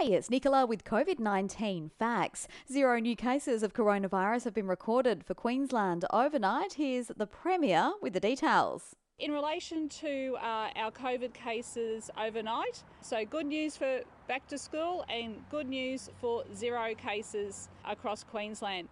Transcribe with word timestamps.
Hey, 0.00 0.12
it's 0.12 0.30
Nicola 0.30 0.64
with 0.64 0.84
COVID 0.84 1.18
19 1.18 1.90
facts. 1.98 2.46
Zero 2.70 3.00
new 3.00 3.16
cases 3.16 3.64
of 3.64 3.72
coronavirus 3.72 4.44
have 4.44 4.54
been 4.54 4.68
recorded 4.68 5.24
for 5.24 5.34
Queensland 5.34 6.04
overnight. 6.12 6.74
Here's 6.74 7.08
the 7.08 7.26
Premier 7.26 7.90
with 8.00 8.12
the 8.12 8.20
details. 8.20 8.94
In 9.18 9.32
relation 9.32 9.88
to 9.88 10.36
uh, 10.40 10.68
our 10.76 10.92
COVID 10.92 11.34
cases 11.34 12.12
overnight, 12.16 12.84
so 13.00 13.24
good 13.24 13.46
news 13.46 13.76
for 13.76 14.02
back 14.28 14.46
to 14.46 14.56
school 14.56 15.04
and 15.08 15.42
good 15.50 15.68
news 15.68 16.10
for 16.20 16.44
zero 16.54 16.94
cases 16.94 17.68
across 17.84 18.22
Queensland. 18.22 18.88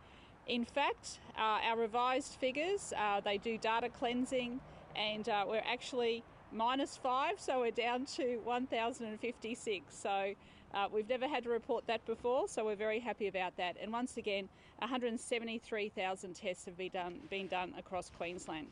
In 0.48 0.64
fact, 0.64 1.20
uh, 1.38 1.61
our 1.70 1.79
revised 1.79 2.32
figures, 2.41 2.93
uh, 2.98 3.20
they 3.20 3.38
do 3.38 3.57
data 3.59 3.88
cleansing 3.88 4.59
and 4.96 5.29
uh, 5.29 5.45
we're 5.46 5.62
actually 5.64 6.25
minus 6.52 6.96
five, 6.96 7.38
so 7.38 7.60
we're 7.60 7.70
down 7.70 8.04
to 8.16 8.38
1,056. 8.44 9.95
So 9.95 10.34
uh, 10.74 10.88
we've 10.92 11.08
never 11.08 11.28
had 11.28 11.45
to 11.45 11.50
report 11.50 11.86
that 11.86 12.04
before, 12.06 12.48
so 12.48 12.64
we're 12.64 12.76
very 12.76 12.98
happy 12.98 13.28
about 13.28 13.56
that. 13.56 13.77
And 13.80 13.92
once 13.92 14.16
again, 14.16 14.48
173,000 14.78 16.34
tests 16.34 16.64
have 16.64 16.77
been 16.77 16.91
done, 16.91 17.20
been 17.30 17.48
done 17.48 17.72
across 17.78 18.10
Queensland. 18.10 18.69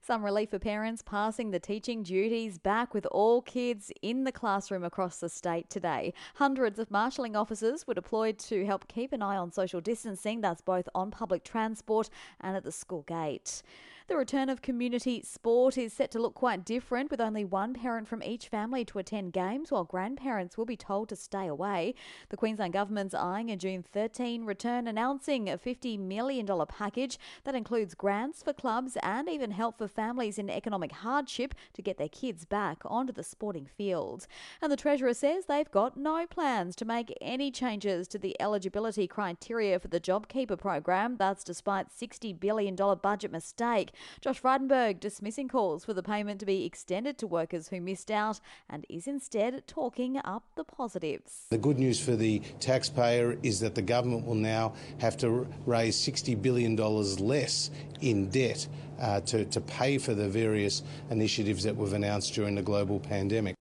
Some 0.00 0.24
relief 0.24 0.50
for 0.50 0.58
parents 0.58 1.02
passing 1.02 1.50
the 1.50 1.58
teaching 1.58 2.02
duties 2.02 2.58
back 2.58 2.94
with 2.94 3.06
all 3.06 3.42
kids 3.42 3.92
in 4.00 4.24
the 4.24 4.32
classroom 4.32 4.84
across 4.84 5.18
the 5.18 5.28
state 5.28 5.68
today. 5.68 6.14
Hundreds 6.36 6.78
of 6.78 6.90
marshalling 6.90 7.36
officers 7.36 7.86
were 7.86 7.94
deployed 7.94 8.38
to 8.38 8.64
help 8.64 8.88
keep 8.88 9.12
an 9.12 9.22
eye 9.22 9.36
on 9.36 9.52
social 9.52 9.80
distancing, 9.80 10.40
that's 10.40 10.62
both 10.62 10.88
on 10.94 11.10
public 11.10 11.44
transport 11.44 12.08
and 12.40 12.56
at 12.56 12.64
the 12.64 12.72
school 12.72 13.02
gate. 13.02 13.62
The 14.08 14.16
return 14.16 14.48
of 14.48 14.62
community 14.62 15.20
sport 15.20 15.76
is 15.76 15.92
set 15.92 16.10
to 16.12 16.18
look 16.18 16.32
quite 16.32 16.64
different, 16.64 17.10
with 17.10 17.20
only 17.20 17.44
one 17.44 17.74
parent 17.74 18.08
from 18.08 18.22
each 18.22 18.48
family 18.48 18.82
to 18.86 18.98
attend 18.98 19.34
games, 19.34 19.70
while 19.70 19.84
grandparents 19.84 20.56
will 20.56 20.64
be 20.64 20.78
told 20.78 21.10
to 21.10 21.16
stay 21.16 21.46
away. 21.46 21.94
The 22.30 22.38
Queensland 22.38 22.72
Government's 22.72 23.12
eyeing 23.12 23.50
a 23.50 23.56
June 23.56 23.82
13 23.82 24.46
return, 24.46 24.88
announcing 24.88 25.50
a 25.50 25.58
$50 25.58 25.98
million 25.98 26.46
package 26.66 27.18
that 27.44 27.54
includes 27.54 27.94
grants 27.94 28.42
for 28.42 28.54
clubs 28.54 28.96
and 29.02 29.28
even 29.28 29.50
help 29.50 29.76
for 29.88 29.94
families 29.94 30.38
in 30.38 30.50
economic 30.50 30.92
hardship 30.92 31.54
to 31.74 31.82
get 31.82 31.98
their 31.98 32.08
kids 32.08 32.44
back 32.44 32.78
onto 32.84 33.12
the 33.12 33.22
sporting 33.22 33.66
field. 33.66 34.26
And 34.60 34.70
the 34.70 34.76
Treasurer 34.76 35.14
says 35.14 35.46
they've 35.46 35.70
got 35.70 35.96
no 35.96 36.26
plans 36.26 36.76
to 36.76 36.84
make 36.84 37.16
any 37.20 37.50
changes 37.50 38.08
to 38.08 38.18
the 38.18 38.40
eligibility 38.40 39.06
criteria 39.06 39.78
for 39.78 39.88
the 39.88 40.00
JobKeeper 40.00 40.58
program. 40.58 41.16
That's 41.16 41.44
despite 41.44 41.88
$60 41.88 42.38
billion 42.38 42.74
budget 42.74 43.32
mistake. 43.32 43.92
Josh 44.20 44.40
Frydenberg 44.40 45.00
dismissing 45.00 45.48
calls 45.48 45.84
for 45.84 45.94
the 45.94 46.02
payment 46.02 46.40
to 46.40 46.46
be 46.46 46.64
extended 46.64 47.18
to 47.18 47.26
workers 47.26 47.68
who 47.68 47.80
missed 47.80 48.10
out 48.10 48.40
and 48.68 48.84
is 48.88 49.06
instead 49.06 49.66
talking 49.66 50.18
up 50.24 50.44
the 50.54 50.64
positives. 50.64 51.46
The 51.50 51.58
good 51.58 51.78
news 51.78 52.00
for 52.00 52.16
the 52.16 52.40
taxpayer 52.60 53.38
is 53.42 53.60
that 53.60 53.74
the 53.74 53.82
government 53.82 54.26
will 54.26 54.34
now 54.34 54.74
have 54.98 55.16
to 55.18 55.46
raise 55.66 55.96
$60 55.96 56.40
billion 56.40 56.76
less 56.76 57.70
in 58.00 58.28
debt 58.30 58.66
uh, 59.00 59.20
to, 59.22 59.44
to 59.46 59.60
pay 59.60 59.98
for 59.98 60.14
the 60.14 60.28
various 60.28 60.82
initiatives 61.10 61.64
that 61.64 61.76
we've 61.76 61.92
announced 61.92 62.34
during 62.34 62.54
the 62.54 62.62
global 62.62 63.00
pandemic. 63.00 63.56